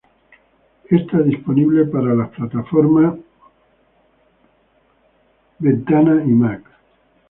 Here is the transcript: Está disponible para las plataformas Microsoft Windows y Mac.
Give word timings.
Está 0.89 1.19
disponible 1.19 1.85
para 1.85 2.15
las 2.15 2.29
plataformas 2.31 3.19
Microsoft 5.59 5.89
Windows 5.91 6.21
y 6.27 6.31
Mac. 6.31 6.63